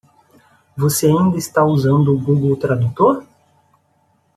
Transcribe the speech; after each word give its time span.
Você 0.75 1.05
ainda 1.05 1.37
está 1.37 1.63
usando 1.63 2.07
o 2.11 2.17
Google 2.17 2.57
Tradutor? 2.57 3.23